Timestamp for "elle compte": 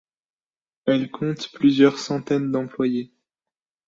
0.87-1.51